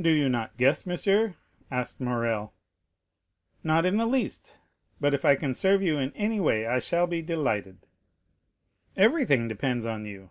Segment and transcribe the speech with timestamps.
[0.00, 1.34] "Do you not guess, monsieur?"
[1.68, 2.54] asked Morrel.
[3.64, 4.56] "Not in the least;
[5.00, 7.84] but if I can serve you in any way I shall be delighted."
[8.96, 10.30] "Everything depends on you."